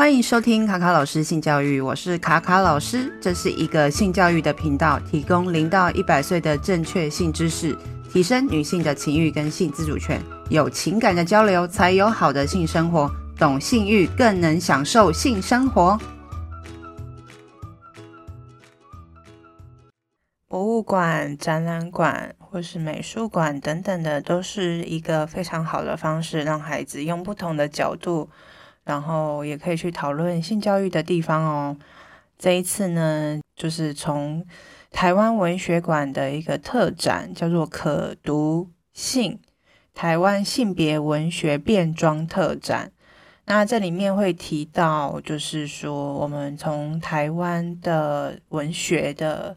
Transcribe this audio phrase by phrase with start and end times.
[0.00, 7.76] 欢迎收听卡卡老师性教育，我是卡卡老师，这是一个性教育的频道，提供零到一百岁的正确性知识，
[8.10, 10.18] 提升女性的情欲跟性自主权，
[10.48, 16.00] 有情感的交流才有好的性生活，懂性欲更能享受性生活。
[20.48, 28.30] 博物馆、展览馆或是美术馆等等的，都是一个非常好的方式，让孩子用不同的角度。
[28.90, 31.76] 然后也可以去讨论性教育的地方哦。
[32.36, 34.44] 这一次呢，就是从
[34.90, 39.38] 台湾文学馆的一个特展，叫做“可读性
[39.94, 42.90] 台湾性别文学变装特展”。
[43.46, 49.56] 那这里面会提到，就是说我们从台湾的文学的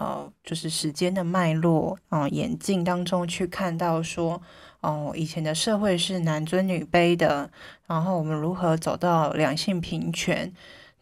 [0.00, 4.40] 呃，就是时间的脉络啊、呃，演进当中去看到说。
[4.82, 7.50] 哦，以前的社会是男尊女卑的，
[7.86, 10.50] 然后我们如何走到两性平权，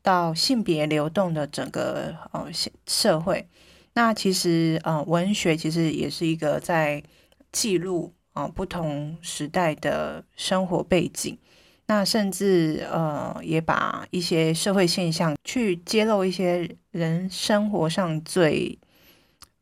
[0.02, 2.48] 到性别流动的整个呃
[2.88, 3.46] 社会？
[3.92, 7.00] 那其实呃，文学其实也是一个在
[7.52, 11.38] 记录啊、呃、不同时代的生活背景，
[11.86, 18.76] 那甚至呃也把一些社会现象去揭露一些人生活上最。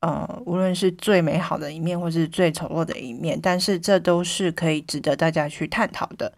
[0.07, 6.33] 呃，无论是最美好的一面，或是最丑陋的一面，但是这都是可以值得大家去探讨的。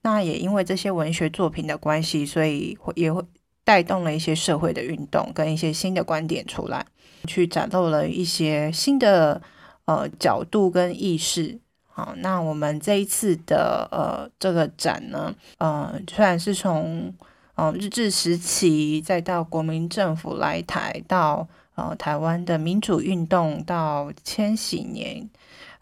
[0.00, 3.22] 那也因为这些文学作品的关系，所以也会
[3.62, 6.84] 带动了一些社会的运动，跟一些新的观点出来，
[7.28, 9.40] 去展露了一些新的
[9.84, 11.60] 呃角度跟意识。
[11.86, 17.14] 好，那我们这一次的呃这个展呢，呃，虽然是从
[17.54, 21.46] 呃日治时期，再到国民政府来台到。
[21.74, 25.28] 呃，台湾的民主运动到千禧年，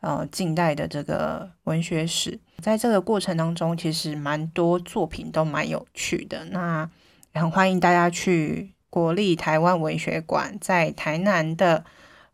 [0.00, 6.44] 呃，近代的这个文学史，在这个过程当中，其实蛮多作品都蛮有趣的。
[6.46, 6.88] 那
[7.34, 11.84] 也很欢迎大家去国立台湾文学馆，在台南的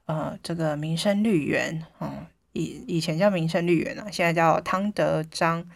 [0.04, 5.66] 呃这个民生绿园，嗯、以以前叫民生绿园啊，现在叫汤德章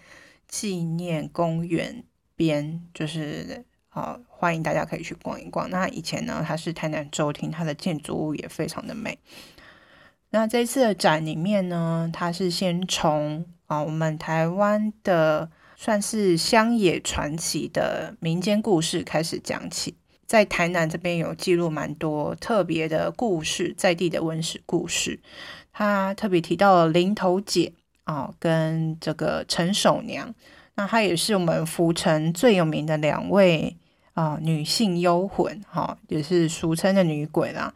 [0.47, 2.05] 纪念公园
[2.37, 3.65] 边，就是。
[3.93, 5.69] 好，欢迎大家可以去逛一逛。
[5.69, 9.19] 那以前呢，它是台南州厅，它的建筑物也非常的美。
[10.31, 25.21] 那这次的展里面呢，它是先从啊我们台湾的算是乡野传奇的民间故事开始讲起，在台南这边有记录蛮多特别的故事，在地的文史故事。
[25.71, 27.75] 他特别提到了林头姐
[28.05, 30.35] 啊，跟这个陈守娘。
[30.77, 33.77] 那她也是我们浮城最有名的两位
[34.21, 37.73] 啊、女性幽魂，哈、也是俗称的女鬼啦。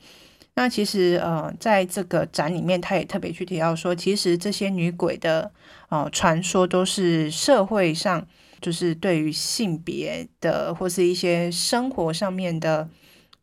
[0.57, 5.51] 那其实呃，在这个展里面，她也特别去提到说，其实这些女鬼的
[5.89, 8.27] 呃传说都是社会上
[8.61, 12.89] 就是对于性别的或是一些生活上面的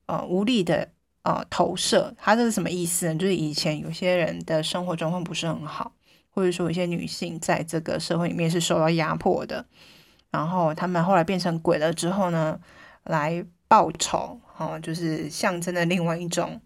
[0.05, 0.87] 呃无力的
[1.23, 2.13] 呃投射。
[2.19, 3.15] 它这是什么意思呢？
[3.15, 5.91] 就是以前有些人的生活状况不是很好。
[6.33, 9.65] 或者说，一些女性在这个社会里面是受到压迫的，
[10.29, 12.57] 然后她们后来变成鬼了之后呢，
[13.05, 16.59] 来报仇，哦，就是象征的另外一种，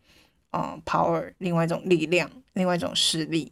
[0.52, 3.52] 呃，power，另外一种力量，另外一种势力。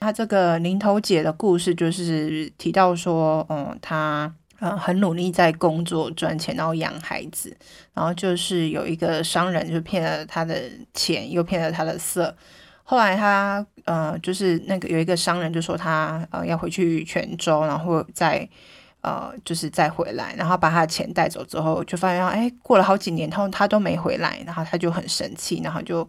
[0.00, 7.56] 他这个林头姐的故事就是提到说，嗯，她呃很努力在工作赚钱，然后养孩子，
[7.94, 12.36] 然后就是有一个商人就骗了她的钱，又骗了她的色。
[12.88, 18.48] 后来他呃，就是那个有一个商人就说他呃要回去泉州，然后再
[19.06, 26.06] 呃就是再回来，然后把他的钱带走之后，就发现哎过了好几年，然后他都没回来，然后他就很生气，然后就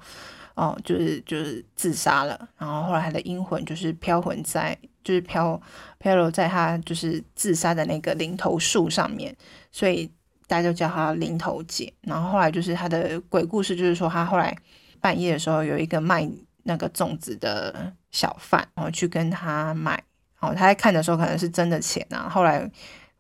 [0.56, 2.50] 哦、就是就是自杀了。
[2.58, 5.62] 然后后来他的阴魂就是飘魂在，就是飘
[6.00, 9.36] 飘落在他就是自杀的那个零头树上面，
[9.72, 10.12] 所以
[10.48, 11.94] 大家就叫他零头姐。
[12.02, 14.58] 然后后来就是他的鬼故事，就是说他后来
[15.00, 16.28] 半夜的时候有一个卖。
[16.70, 20.04] 那个粽子的小贩，然后去跟他买，
[20.40, 22.30] 哦，他在看的时候可能是真的钱啊。
[22.30, 22.70] 后来，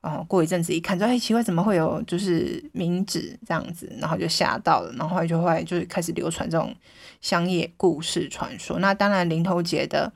[0.01, 3.91] 哦，过一阵子一看，说，哎，奇怪，怎么会有就是冥纸这样子？
[3.99, 6.75] 然后就吓到了，然后后来就后来就开始流传这种
[7.19, 8.79] 乡野故事传说。
[8.79, 10.14] 那当然，林头杰的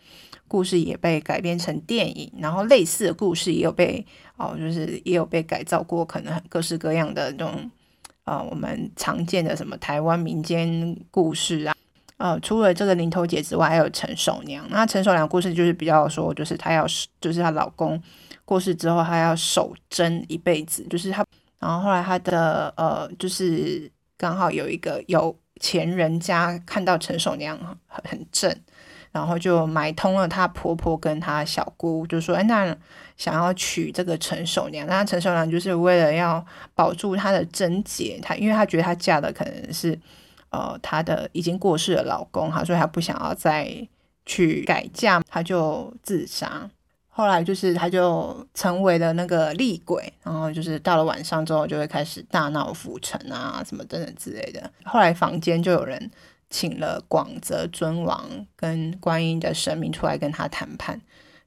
[0.48, 4.06] 故事也被改编成电影，然后类似的故事也有被
[4.38, 7.72] 哦，就是也有被改造过，可能各式各样的这种，
[8.26, 11.76] 呃，我们常见的什么台湾民间故事啊。
[12.22, 14.64] 呃，除了这个林头姐之外，还有陈守娘。
[14.70, 16.86] 那陈守娘故事就是比较说，就是她要，
[17.20, 18.00] 就是她老公
[18.46, 20.86] 过世之后，她要守贞一辈子。
[20.88, 21.26] 就是她，
[21.58, 27.58] 然后后来她的呃，就是刚好有一个有钱人家看到陈守娘
[27.88, 28.56] 很正，
[29.12, 32.78] 然后就买通了她婆婆跟她小姑，就说：“哎，那
[33.18, 36.46] 想要娶这个陈守娘，那陈守娘就是为了要
[36.76, 40.00] 保住她的贞洁，她因为她觉得她嫁的可能是
[40.52, 43.88] 呃她的已经过世的老公哈，所以她不想要再
[44.26, 46.70] 去改嫁，她就自杀。
[47.10, 54.72] 后来就是她就成为了那个厉鬼，然后就是到了晚上之后就会开始大闹府城啊什么等等之类的。
[54.86, 56.12] 后来房间就有人。”
[56.54, 61.00] 请了广泽尊王跟观音的神明出来跟他谈判，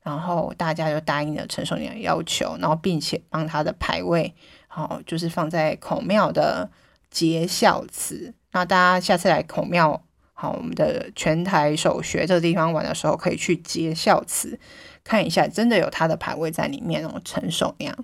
[0.02, 4.34] 然后大家就答应了陈寿娘的要求，然后并且帮他的牌位，
[4.66, 6.70] 好，就是放在孔庙的
[7.10, 8.32] 结孝祠。
[8.54, 10.02] 那大家下次来孔庙，
[10.32, 14.58] 好，我们的全台首学这个地方玩的时候，可以去接孝祠
[15.04, 17.94] 看一下，真的有他的牌位在里面哦，陈守娘。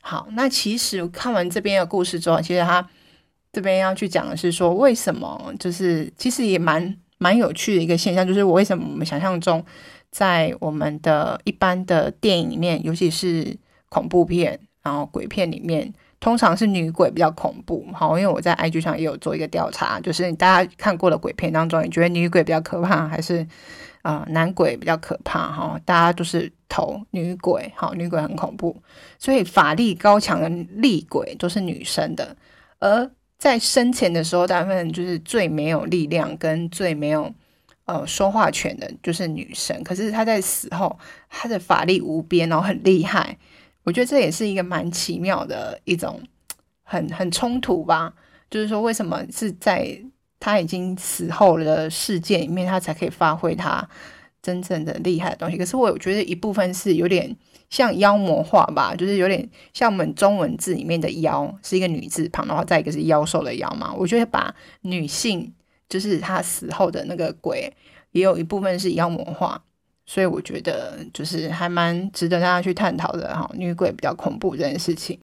[0.00, 2.88] 好，那其实看完这边的故事之后，其实他。
[3.52, 9.64] 这边要去讲的是说，为什么就是其实也蛮蛮有趣的一个现象，就是我为什么我们想象中
[10.10, 13.56] 在我们的一般的电影里面，尤其是
[13.88, 15.90] 恐怖片，然后鬼片里面，
[16.26, 17.86] 通常是女鬼比较恐怖。
[17.94, 23.46] 好，因为我在 IG 上也有做一个调查，就是大家看过的鬼片当中，你觉得女鬼比较可怕，还是
[24.02, 25.52] 啊、男鬼比较可怕？
[25.52, 28.76] 哈，大家都是投女鬼，好，女鬼很恐怖，
[29.20, 32.36] 所以法力高强的厉鬼都是女生的，
[32.80, 33.08] 而
[33.38, 37.32] 在生前的时候，大部分就是最没有力量跟最没有
[37.84, 39.80] 呃说话权的，就是女生。
[39.84, 40.98] 可是她在死后，
[41.30, 43.38] 她的法力无边，然后很厉害。
[43.86, 46.20] 我觉得这也是一个蛮奇妙的一种
[46.82, 48.12] 很很冲突吧。
[48.50, 49.98] 就是说，为什么是在
[50.38, 53.88] 她已经死后的世界里面，她才可以发挥她
[54.42, 55.56] 真正的厉害的东西？
[55.56, 57.34] 可是我觉得一部分是有点。
[57.68, 63.92] 像妖魔化吧，就是有点像我们中文字里面的“妖”是一个女字旁，然后再一个是妖兽的“妖”嘛。
[63.92, 65.52] 我觉得把女性，
[65.88, 67.74] 就是她死后的那个鬼，
[68.12, 69.64] 也有一部分是妖魔化，
[70.06, 73.50] 所以我觉得就是还蛮值得大家去探讨的哈。
[73.54, 75.18] 女鬼比较恐怖这件事情。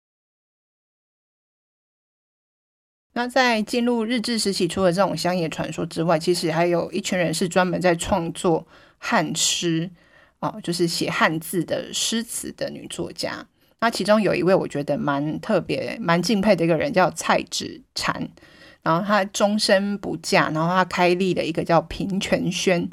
[3.14, 8.66] 那在进入日治时期，除了这种乡野传说之外，其实还有一群人是专门在创作
[8.98, 9.92] 汉诗。
[10.42, 13.46] 哦，就是写汉字的诗词的女作家。
[13.82, 18.30] 那其中有一位我觉得蛮特别、蛮敬佩的一个人，叫蔡芷婵。
[18.82, 22.90] 然后她终身不嫁，然后她开立了一个叫平泉轩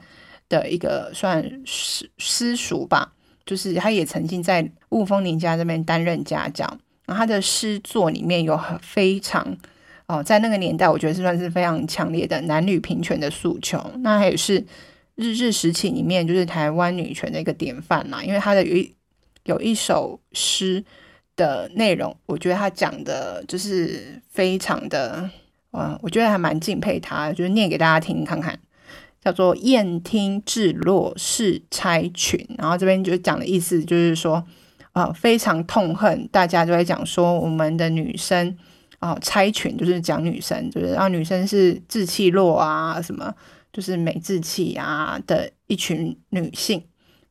[0.48, 3.12] 的一个算私私塾吧。
[3.44, 6.64] 就是他也曾经在雾峰林家这边担任家教。
[7.06, 9.56] 然后他的诗作里面有很非常
[10.06, 13.90] 哦，在那个年代我觉得是算是非常强烈的男女平权的诉求。
[14.00, 14.64] 那还有是。
[15.18, 18.94] 日治时期里面就是台湾女权的一个典范啦，因为他的有一
[19.44, 20.84] 有一首诗
[21.36, 25.30] 的内容，我觉得他讲的就是非常的，
[25.72, 28.60] 嗯，我觉得还蛮敬佩他，就是念给大家听看看，
[29.26, 34.40] 叫做《燕听至落是钗群》，然后这边就讲的意思就是说，
[34.92, 38.56] 啊，非常痛恨大家都在讲说我们的女生
[39.00, 43.34] 啊，钗群就是讲女生，就是让女生是志气弱啊什么。
[43.72, 46.82] 就是没志气啊的一群女性，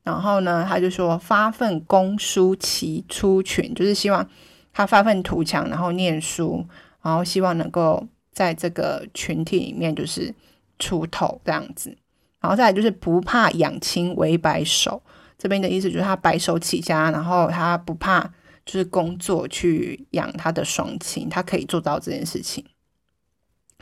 [0.03, 4.29] 然后呢，他就说发愤攻书齐出群，就是希望
[4.71, 6.63] 他发愤图强，然后念书，
[7.01, 10.31] 然后希望能够在这个群体里面就是
[10.79, 11.97] 出头这样子。
[12.39, 15.01] 然后再来就是不怕养亲为白首，
[15.37, 18.33] 这边的意思就是他白手起家，然后他不怕
[18.65, 22.63] 就是工作去养他的双亲，他可以做到这件事情。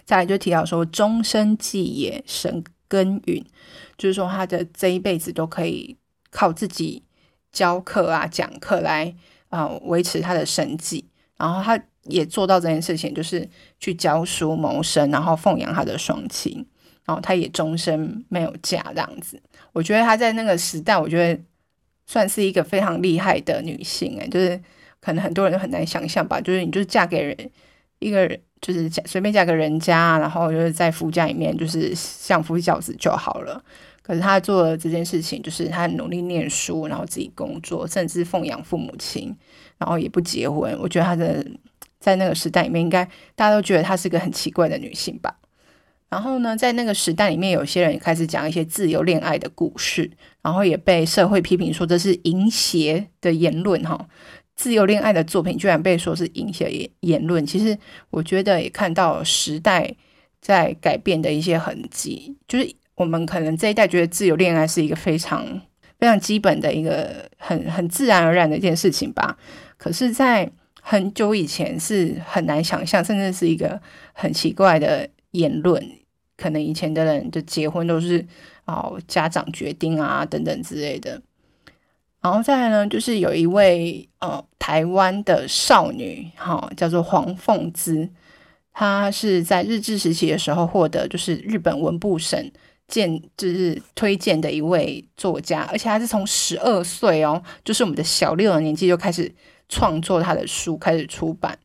[0.05, 3.45] 再来就提到说，终身继业神耕耘，
[3.97, 5.97] 就是说他的这一辈子都可以
[6.29, 7.03] 靠自己
[7.51, 9.15] 教课啊、讲课来
[9.49, 11.09] 啊、呃、维持他的生计。
[11.37, 16.65] 然后他也做到这件事情，就是去教书谋生，然后奉养他的双亲。
[17.05, 19.41] 然后他也终身没有嫁这样子。
[19.71, 21.41] 我觉得她在那个时代，我觉得
[22.05, 24.59] 算是一个非常厉害的女性哎，就是
[24.99, 27.37] 可能很多人都很难想象吧，就是你就是嫁给人
[27.99, 28.39] 一个人。
[28.63, 33.61] 就是嫁随便嫁个人家，然后就是在夫家里面就是相夫教子就好了。
[34.01, 39.35] 可是他做的这件事情，就是他努力念书，然后自己工作，甚至奉养父母亲，
[39.77, 40.73] 然后也不结婚。
[40.79, 41.45] 我觉得他的
[41.99, 43.03] 在那个时代里面，应该
[43.35, 45.35] 大家都觉得她是个很奇怪的女性吧。
[46.13, 50.11] 然后呢，在那个时代里面，有些人也开始讲一些自由恋爱的故事，
[50.43, 54.07] 然后也被社会批评说这是淫邪的言论哈。
[54.55, 57.75] 自由恋爱的作品居然被说是淫邪言言论，其实
[58.11, 59.91] 我觉得也看到时代
[60.39, 62.37] 在改变的一些痕迹。
[62.47, 65.43] 就是我们可能这一代觉得自由恋爱是一个非常
[65.97, 69.35] 非常基本的一个很很自然而然的一件事情吧。
[69.77, 70.47] 可是，在
[70.79, 73.81] 很久以前是很难想象，甚至是一个
[74.13, 75.83] 很奇怪的言论。
[76.43, 78.25] 可能以前的人就结婚都是
[78.65, 81.21] 哦家长决定啊等等之类的。
[82.21, 88.09] 然后再来呢，就是有一位呃台湾的少女，哈、哦，叫做黄凤姿，
[88.73, 92.51] 她是在日治时期的时候获得就是日本文部省
[92.87, 99.33] 荐就是推荐的一位作家，而且她是从十二岁哦，就是我们的小六的年纪就开始
[99.67, 101.57] 创作她的书，开始出版。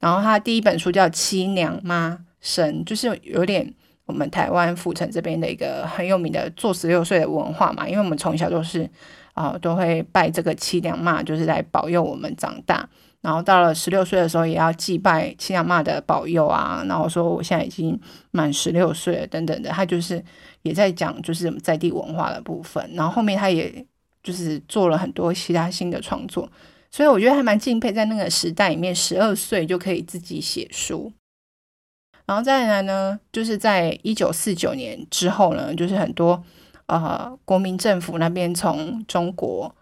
[0.00, 3.72] 然后她第一本书叫《七娘妈生》，就是有点
[4.10, 8.90] 我们台湾府城这边的一个很有名的做十六岁的文化嘛，因为我们从小都是
[9.34, 12.86] 啊、都会拜这个七娘妈，就是来保佑我们长大。
[13.22, 16.84] 然后到了十六岁的时候，也要祭拜七娘妈的保佑啊。
[16.88, 17.98] 然后说我现在已经
[18.32, 19.70] 满十六岁了，等等的。
[19.70, 20.22] 他就是
[20.62, 22.90] 也在讲就是在地文化的部分。
[22.94, 23.86] 然后后面他也
[24.22, 26.50] 就是做了很多其他新的创作。
[26.90, 31.10] 所以我觉得还蛮敬佩，在那个时代里面，十二岁就可以自己写书。
[32.26, 36.42] 然后再来呢，就是在一九四九年之后呢，就是很多
[36.86, 39.74] 呃国民政府那边从中国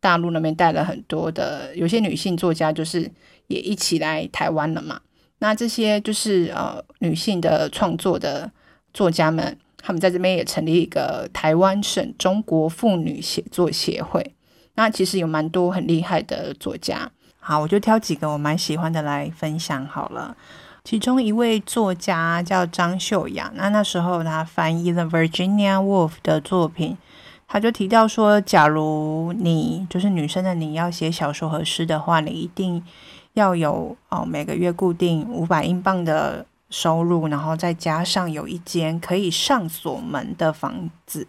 [0.00, 3.10] 大陆那边带了很多的有些女性作家，就是
[3.46, 5.00] 也一起来台湾了嘛。
[5.38, 8.50] 那这些就是呃女性的创作的
[8.92, 14.34] 作家们，他们在这边也成立一个台湾省中国妇女写作协会。
[14.74, 20.36] 那其实有蛮多很厉害的作家，好，我就挑几个我蛮喜欢的来分享好了。
[20.84, 26.98] 其中一位作家叫张秀雅，那那时候他翻译了 Virginia Woolf 的作品，
[27.48, 32.84] 他就提到说，假如你就是女生的你要写小说和诗的话，你一定
[33.32, 41.26] 要有哦每个月固定五百英镑的收入，然后再加上有一间可以上锁门的房子，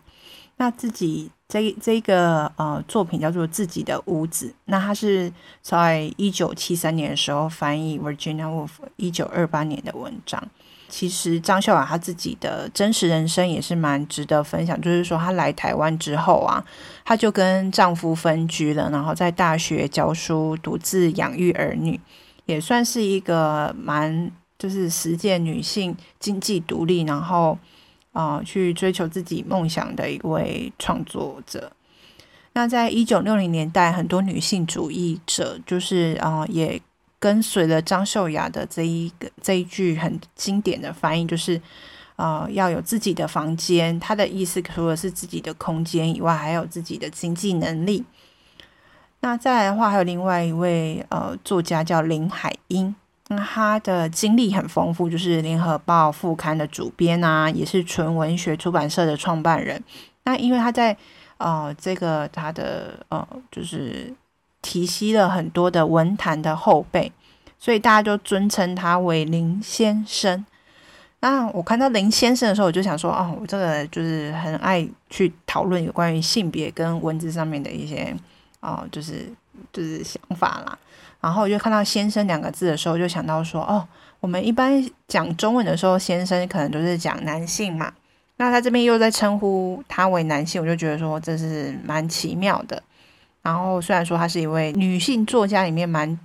[0.57, 1.31] 那自己。
[1.47, 5.31] 这这个呃作品叫做《自己的屋子》，那他是
[5.61, 10.43] 在一九七三年的时候翻译 Virginia Woolf 一九二八年的文章。
[10.89, 16.65] 其实张秀雅她自己的真实人生也是蛮值得分享，就是说她来台湾之后啊，
[17.05, 22.01] 她就跟丈夫分居了，然后在大学教书，独自养育儿女，
[22.47, 27.55] 也算是一个蛮就是实践女性经济独立，然后。
[28.15, 31.69] 啊、去追求自己梦想的一位创作者。
[32.53, 36.81] 那在一九六零年代，很多女性主义者就是啊、也
[37.19, 41.61] 跟随了张秀雅的这一个这一句很经典的翻译，就是
[42.15, 43.99] 啊、要有自己的房间。
[43.99, 48.05] 他的意思除了是自己的空间以外，还有自己的经济能力。
[49.19, 52.95] 那再来的话，还有另外一位呃作家叫林海音。
[53.27, 59.83] 那他的经历很丰富，就是联合报副刊的主编啊，也是纯文学出版社的创办人。
[60.25, 60.95] 那因为他在
[61.37, 64.13] 呃这个他的呃就是
[64.61, 67.11] 提携了很多的文坛的后辈，
[67.57, 70.45] 所以大家就尊称他为林先生。
[71.21, 78.15] 那我看到林先生的时候，我就想说，哦，我这个就是很爱去讨论有关于性别跟文字上面的一些
[78.59, 79.31] 哦、就是
[79.71, 80.77] 就是想法啦。
[81.25, 83.83] 然后我就看到“先生”两个字的时候，就想到说，哦，
[84.19, 87.91] 我们一般讲中文的时候，“先生”可能都是讲男性嘛。
[88.37, 92.83] 那他这边又在称呼他为男性，我就觉得说这是蛮奇妙的。
[93.41, 96.19] 然后虽然说他是一位女性作家里面蛮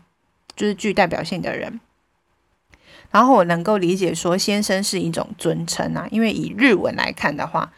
[0.54, 1.80] 就是具代表性的人，
[3.11, 7.73] 然后我能够理解说“先生”是一种尊称啊，因为以日文来看的话，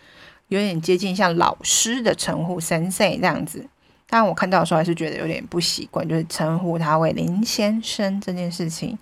[0.48, 3.68] 有点接近像老师的称呼先生这样子。
[4.12, 8.98] 但我看到的时候还是觉得有点不习惯，就是称呼他为林先生这件事情。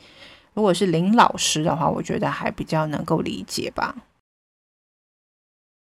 [0.55, 3.97] 如果是林老师的话，我觉得还比较能够理解吧。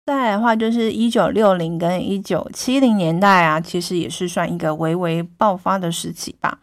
[0.05, 6.59] 再来的话，就是一九六零跟一九七零年代啊，其实也是算一个微微爆发的时期吧。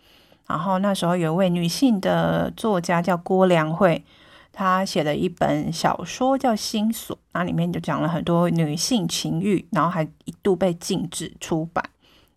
[0.47, 4.05] 然后那时候有一位女性的作家叫郭良慧，
[4.53, 11.85] 她写了一本小说叫《心锁》，那里面就讲了很多女性情欲，然后还一度被禁止出版。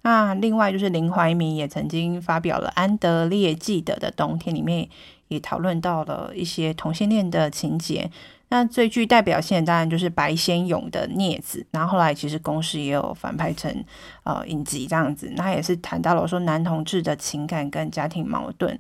[0.04, 4.88] 那另外就是林怀民也曾经发表了《安德烈记得的冬天》，里面
[5.28, 8.10] 也讨论到了一些同性恋的情节。
[8.50, 13.84] 那最具代表性的当然就是白先勇的《镊子》，然后后来其实公司也有翻拍成
[14.24, 15.30] 呃影集这样子。
[15.36, 18.80] 那也是谈到了说男同志的情感跟家庭矛盾。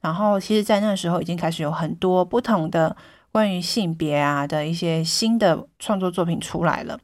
[0.00, 2.96] 然后其实，在那时候已经开始有很多不同的
[3.30, 6.98] 关于性别啊的一些新的创作作品出来了。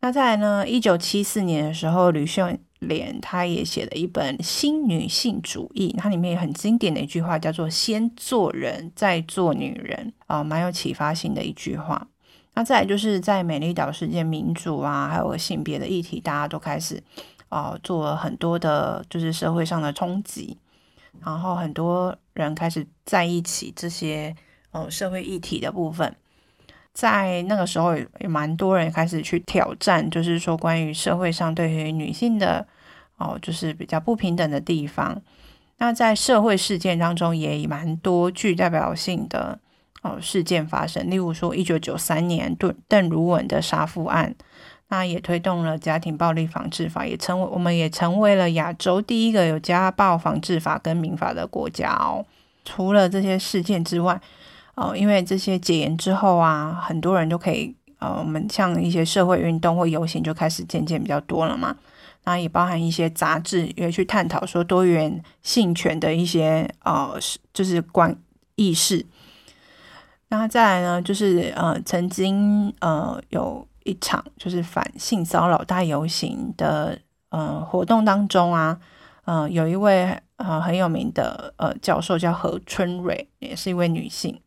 [0.00, 12.08] 那再来呢，一九七四年的时候，吕秀莲她也写了一本新女性主义，它里面很经典的一句话，叫做“先做人，再做女人”，啊、蛮有启发性的一句话。
[12.54, 17.00] 那再就是在美丽岛事件、民主啊，还有性别的议题，大家都开始
[17.48, 20.58] 啊、做了很多的，就是社会上的冲击，
[21.24, 24.34] 然后很多人开始在一起这些
[24.72, 26.16] 呃社会议题的部分。
[27.00, 32.66] 在那个时候也蛮多人开始去挑战，就是说关于社会上对于女性的
[33.16, 35.18] 哦，就是比较不平等的地方。
[35.78, 39.58] 那在社会事件当中也蛮多具代表性的
[40.02, 44.34] 哦事件发生，例如说一九九三年邓邓如雯的杀父案，
[44.88, 52.26] 那也推动了家庭暴力防治法，也成为我们也成为了亚洲第一个有家暴防治法跟民法的国家哦。
[52.62, 54.20] 除了这些事件之外，
[54.80, 61.76] 哦，因为这些解严之后啊，很多人都可以，呃，我们像一些社会运动或游行就开始渐渐比较多了嘛。
[62.24, 67.14] 那也包含一些杂志也去探讨说多元性权的一些呃，
[67.52, 68.16] 就是观
[68.56, 69.04] 意识。
[70.28, 78.78] 那再来呢，就是呃，曾经呃有一场就是反性骚扰大游行的呃活动当中啊，
[79.26, 84.40] 呃，有一位呃很有名的呃教授叫何春蕊，也是一位女性。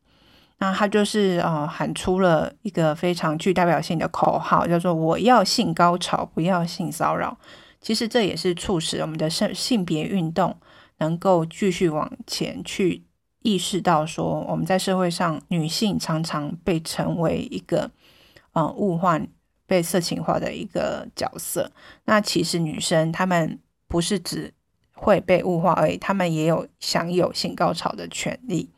[0.63, 7.37] 那他就是呃喊出了一个非常具代表性的口号，叫做“我要性高潮，不要性骚扰”。
[7.81, 10.55] 其实这也是促使我们的性性别运动
[10.99, 13.03] 能够继续往前去
[13.41, 17.91] 意识到说，我们在社会上女性常常被成为一个
[18.53, 19.19] 呃物化、
[19.67, 21.73] 被色情化的一个角色。
[22.05, 24.53] 那其实女生她们不是只
[24.93, 28.69] 会被物化而已，她们也有享有性高潮的权利。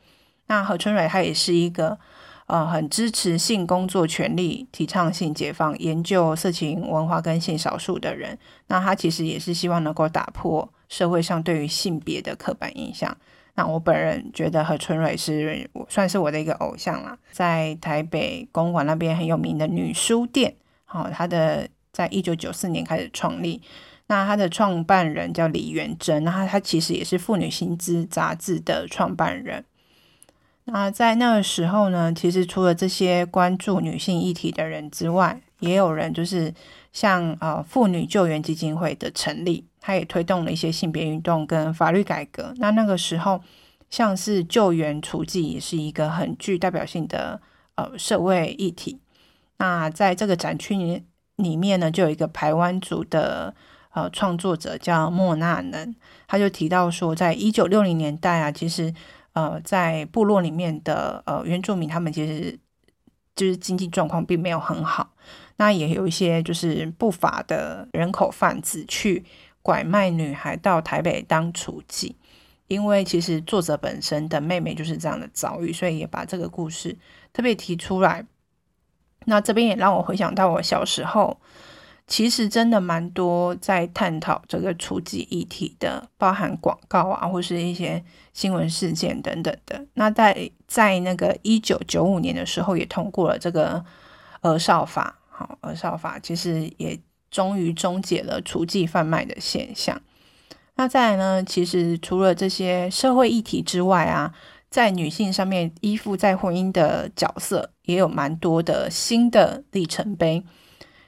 [0.46, 1.98] 那何春蕊她也是一个
[2.46, 8.38] 呃很支持性工作权利、提倡性解放、研究色情文化跟性少数的人。
[8.68, 13.16] 那她其实也是希望能够打破社会上对于性别的刻板印象。
[13.58, 23.62] 那我本人觉得何春蕊是算是我的一个偶像啦，在台北公馆那边很有名的女书店，好，她的在一九九四年开始创立。
[24.08, 29.64] 那她的创办人叫李元珍，那她她其实也是《妇女新知》杂志的创办人。
[30.68, 36.52] 那在那个时候呢，其实除了这些关注女性议题的人之外，也有人就是
[36.92, 42.52] 像呃妇女救援基金会的成立，他也推动了一些性别运动跟法律改革。
[42.56, 43.40] 那那个时候，
[43.90, 47.40] 像是救援雏妓也是一个很具代表性的
[47.76, 48.98] 呃社会议题。
[49.58, 51.04] 那在这个展区里
[51.36, 53.54] 里面呢，就有一个排湾族的
[53.92, 55.94] 呃创作者叫莫那能，
[56.26, 58.92] 他就提到说，在一九六零年代啊，其实。
[59.36, 62.58] 呃，在部落里面的呃原住民，他们其实
[63.34, 65.12] 就是经济状况并没有很好。
[65.58, 69.26] 那也有一些就是不法的人口贩子去
[69.60, 72.14] 拐卖女孩到台北当雏妓，
[72.66, 76.96] 因为其实作者本身的妹妹就是这样的遭遇，所以也把这个故事
[77.34, 78.24] 特别提出来。
[79.26, 81.38] 那这边也让我回想到我小时候。
[82.06, 89.84] 其实真的蛮多在探讨这个雏妓议题的，包含广告啊，或是一些新闻事件等等的。
[89.94, 93.84] 那在在那个一九九五年的时候，也通过了这个
[94.42, 95.18] 儿少法。
[95.28, 96.98] 好，儿少法其实也
[97.30, 100.00] 终于终结了雏妓贩卖的现象。
[100.76, 104.32] 那再来呢，其实除了这些社会议题之外啊，
[104.70, 110.44] 在女性上面依附在婚姻的角色，也有蛮多的新的里程碑。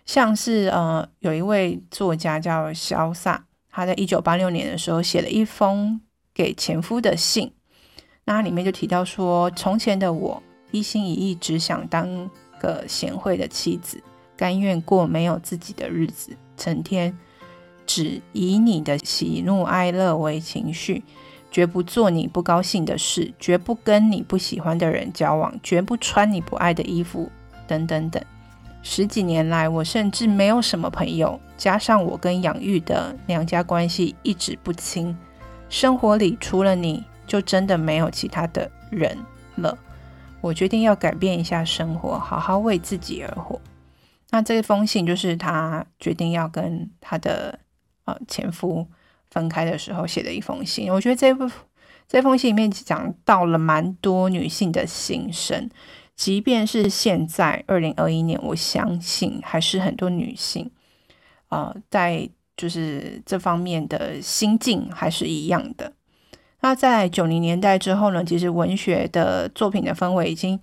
[0.09, 6.01] 像是呃，有一位作家叫萧萨，他在一九八六年的时候写了一封
[6.33, 7.53] 给前夫的信，
[8.25, 12.09] 那里面就提到说，从前的我一心一意只想当
[12.59, 14.03] 个贤惠的妻子，
[14.35, 17.14] 甘愿过没有自己的日子，成天
[17.87, 21.05] 只以你的喜怒哀乐为情绪，
[21.51, 27.31] 绝不做你不高兴的事，绝不跟你不喜欢的人交往，绝不穿你不爱的衣服，
[27.66, 28.25] 等等等。
[28.90, 35.14] 十几年来，我甚至没有什么朋友，加上我跟养育的娘家关系一直不清，
[35.68, 39.14] 生活里除了你就真的没有其他的人
[39.57, 39.77] 了。
[40.40, 43.61] 我决定要改变一下生活，好好为自己而活。
[44.31, 47.59] 那这封信就是她决定要跟她的
[48.07, 48.87] 呃前夫
[49.31, 50.90] 分开的时候写的一封信。
[50.90, 51.46] 我觉得这部
[52.09, 55.68] 这封信里面讲到了蛮多女性的心声。
[56.19, 60.69] 即便是现在二零二一年，我相信还是很多女性，
[61.49, 65.93] 呃，在就是这方面的心境还是一样的。
[66.61, 70.59] 那在九零年代之后呢，其实文学的作品的氛围已经，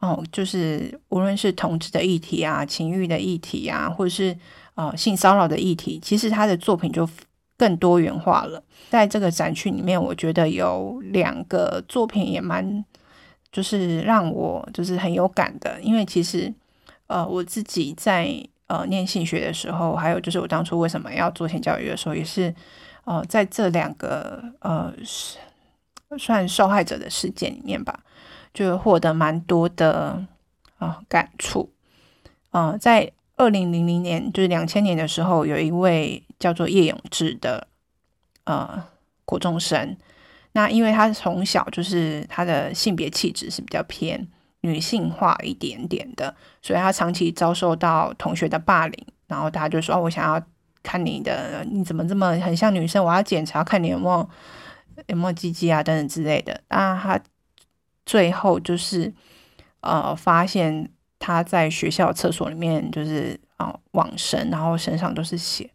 [0.00, 4.36] 哦，就是无论是同志的议题啊、情欲的议题啊，或者是
[4.74, 7.08] 呃性骚扰的议题，其实他的作品就
[7.56, 8.60] 更多元化了。
[8.90, 12.84] 在这个展区里面，我觉得有两个作品也蛮。
[13.50, 16.52] 就是让我就是很有感的，因为其实，
[17.06, 18.28] 呃，我自己在
[18.66, 22.54] 呃念性学的时候，还有就是我当初为什么要做性教育的时候，也是
[23.04, 24.92] 呃在这两个呃
[26.18, 28.00] 算受害者的事件里面吧，
[28.52, 30.22] 就获得蛮多的
[30.76, 31.70] 啊感触。
[32.50, 37.66] 呃，在二零零零年，就是两千年的时候，有一位叫做叶永志的
[38.44, 38.84] 呃
[39.24, 39.96] 国中生。
[40.52, 44.26] 那因为他从小就是他的性别气质是比较偏
[44.60, 49.06] 女性化一点点的，所以他长期遭受到同学的霸凌。
[49.26, 50.42] 然后大家就说：“哦，我想要
[50.82, 53.04] 看你的，你怎么这么很像女生？
[53.04, 54.30] 我要检查看你有没有
[55.06, 57.20] 有没有鸡鸡啊等等之类的。”那他
[58.06, 59.12] 最后就是
[59.80, 60.90] 呃发现。
[61.20, 65.68] 他在学校厕所里面就是啊往生，然后身上都是血，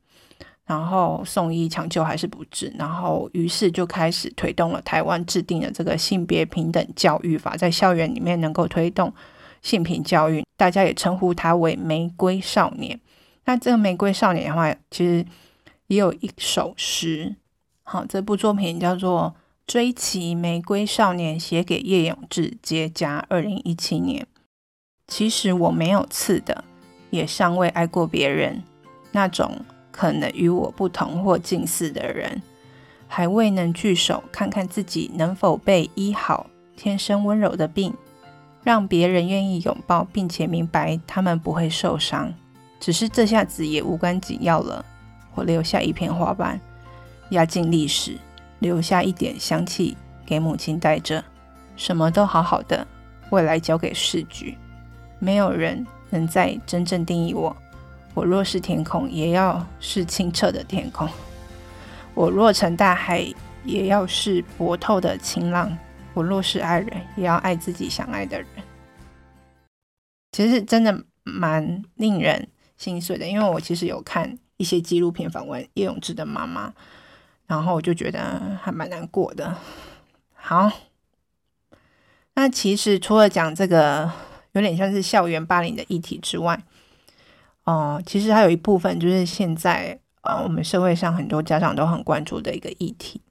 [0.66, 9.14] 然后送医抢救还是不治，然后于是就开始推动了台湾制定的这个性别平等教育法，在校园里面能够推动
[9.62, 13.00] 性平教育，大家也称呼他为玫瑰少年。
[13.46, 15.26] 那这个玫瑰少年的话，其实
[15.88, 17.36] 也有一首诗，
[17.84, 19.36] 好，这部作品叫做
[19.68, 24.26] 《追其玫瑰少年》，写给叶永志，结痂，二零一七年。
[25.08, 26.64] 其实我没有刺的，
[27.10, 28.64] 也尚未爱过别人。
[29.12, 29.54] 那种
[29.94, 32.42] 可能与我不同或近似的人，
[33.08, 36.48] 还未能聚首，看看自己能否被医好。
[36.76, 37.94] 天生温柔的病，
[38.64, 42.34] 让别人愿意拥抱，并且明白他们不会受伤。
[42.80, 44.84] 只是这下子也无关紧要了。
[45.36, 46.60] 我留下一片花瓣，
[47.30, 48.18] 压进历史，
[48.60, 51.24] 留下一点香气给母亲带着。
[51.76, 52.86] 什么都好好的，
[53.30, 54.58] 未来交给时局。
[55.20, 57.56] 没有人能再真正定义我。
[58.14, 61.08] 我若是天空，也要是清澈的天空；
[62.14, 63.26] 我若成大海，
[63.64, 65.76] 也要是波透的晴朗。
[66.14, 68.48] 我若是爱人，也要爱自己想爱的人。
[70.32, 72.48] 其实真的蛮令人
[72.78, 76.74] 心碎的，因为我其实有看一些纪录片访问叶永志的妈妈，
[77.48, 79.56] 然后我就觉得还蛮难过的。
[80.34, 80.72] 好，
[82.36, 84.12] 那其实除了讲这个。
[84.54, 86.64] 有点像是校园霸凌的议题之外，
[87.66, 93.22] 哦、其实还有一部分就是现在呃，我们社会上很多家长都很关注的一个议题，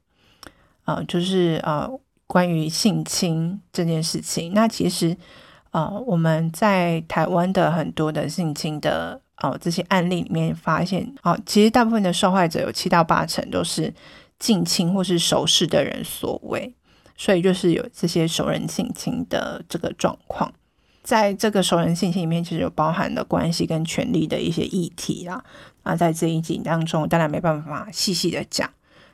[0.85, 1.89] 呃，就是呃，
[2.27, 4.53] 关于性侵这件事情。
[4.53, 5.15] 那其实
[5.71, 13.93] 呃，我们在台湾的很多的性侵的呃这些案例里面发现，哦、其实大部分的受害者有七到八成都是
[14.39, 16.73] 近亲或是熟识的人所为，
[17.17, 20.51] 所以就是有这些熟人性侵的这个状况。
[21.03, 25.43] 在这个熟人信息里面，其实有包含了关系跟权力的一些议题啦。
[25.83, 28.69] 那在这一集当中，当然没办法细细的讲。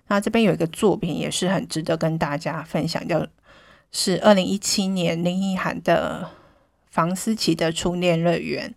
[0.08, 3.25] 那这边有一个作品也是很值得跟大家分享，叫
[3.91, 6.30] 是二零一七年林奕涵的
[6.91, 8.75] 房思琪的初恋乐园。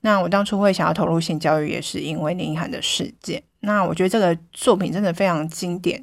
[0.00, 3.42] 那我当初会想要投入性教育，也是因为林奕涵的事件。
[3.60, 6.02] 那我觉得这个作品真的非常经典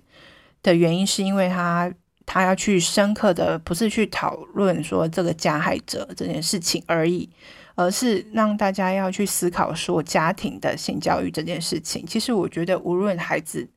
[0.61, 1.91] 的原因，是因为它。
[2.25, 7.29] 他要去深刻的，不是去讨论说这个加害者这件事情而已，
[7.75, 12.03] 而是让大家要去思考说家庭的性教育这件事情。
[12.05, 13.69] 其实我觉得，无论孩子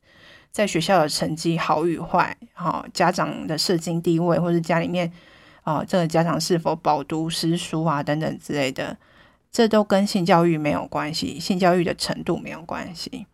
[0.50, 5.12] 在学校的成绩好与坏，哈，家长的社经地位，或者家里面
[5.62, 8.96] 啊，这个家长是否饱读诗书啊等等之类的，
[9.52, 13.26] 这都跟性教育没有关系，性教育的程度没有关系。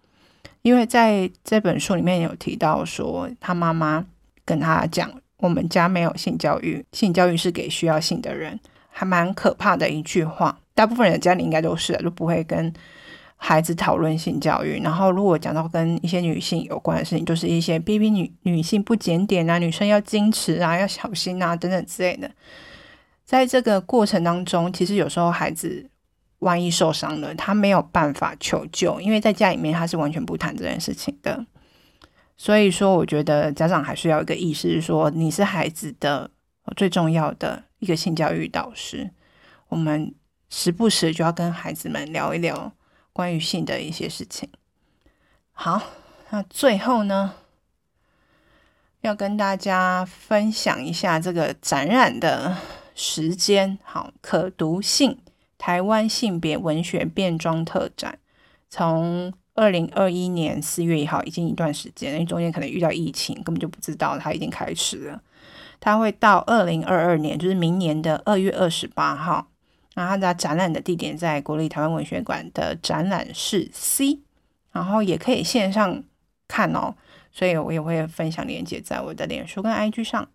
[0.62, 4.06] 因为在这本书里面有提到说，他妈妈。
[4.44, 10.58] 跟他讲，我们家没有性教育，性教育是给需要性的人，还蛮可怕的一句话。
[10.74, 12.72] 大部分人的家里应该都是都不会跟
[13.36, 14.80] 孩子讨论性教育。
[14.82, 22.30] 然后，如果讲到跟一些女性有关的事情，就是一些批评女女性不检点啊，女生要矜持啊，要小心啊等等之类的。
[23.24, 25.88] 在这个过程当中，其实有时候孩子
[26.40, 31.44] 万一受伤了，他没有办法求救，因为在家里面他是完全不谈这件事情的。
[32.36, 36.28] 所以说，我觉得家长还是要有一个意识，是说你是孩子的
[36.76, 39.12] 最重要的一个性教育导师。
[39.68, 40.12] 我们
[40.50, 42.72] 时不时就要跟孩子们聊一聊
[43.12, 44.48] 关于性的一些事情。
[45.52, 45.80] 好，
[46.30, 47.34] 那最后呢，
[49.02, 52.56] 要跟大家分享一下这个展览的
[52.96, 53.78] 时间。
[53.84, 55.18] 好，可读性
[55.56, 58.18] 台湾性别文学变装特展，
[58.68, 59.32] 从。
[59.54, 65.22] 二零二一年四月一号已经一段时间，因为中间可能遇到疫情，根本就不知道它已经开始了。
[65.80, 69.48] 它会到二零二二年，就是明年的二月二十八号。
[69.94, 74.18] 然后它的展览的地点在国立台湾文学馆的展览室 C，
[74.72, 76.02] 然后也可以线上
[76.48, 76.96] 看哦。
[77.30, 80.28] 所以我也会分享链接在我的脸书跟 IG 上。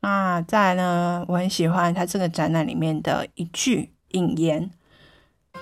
[0.00, 4.70] 那再来呢，我很喜欢它这个展览里面的一句引言。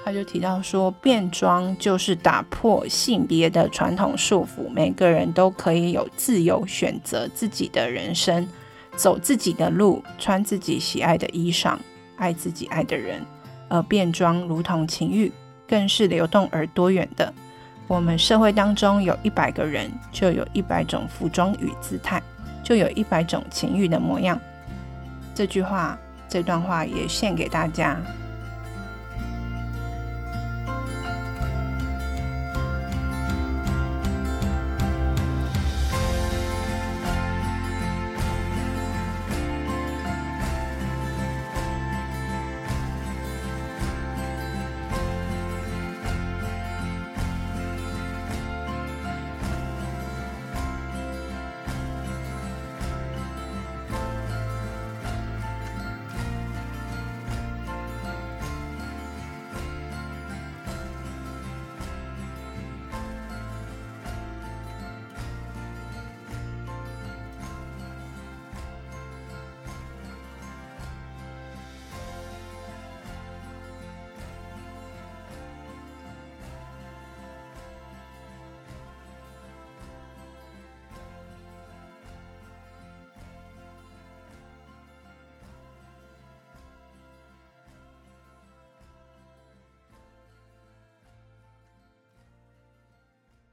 [0.04, 8.46] 他就提到说，变装就是打破性别的传统束缚，每个人都可以有自由选择自己的人生，
[8.94, 11.76] 走自己的路，穿自己喜爱的衣裳，
[12.16, 13.20] 爱自己爱的人，
[13.68, 15.32] 而变装如同情欲，
[15.66, 17.34] 更是流动而多元的。
[17.88, 22.22] 我们社会当中有一百个人，就有一百种服装与姿态，
[22.62, 24.40] 就有一百种情欲的模样。
[25.34, 28.00] 这句话，这段话也献给大家。